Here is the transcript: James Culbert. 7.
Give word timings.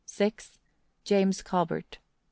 James 1.03 1.43
Culbert. 1.43 1.99
7. 1.99 2.01